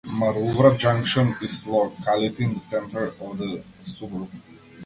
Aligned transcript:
Maroubra 0.17 0.75
Junction 0.79 1.27
is 1.43 1.63
a 1.63 1.69
locality 1.69 2.45
in 2.45 2.55
the 2.55 2.59
centre 2.61 3.13
of 3.21 3.37
the 3.37 3.63
suburb. 3.83 4.31